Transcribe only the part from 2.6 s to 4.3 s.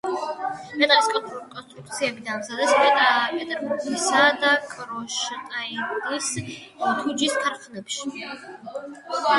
პეტერბურგისა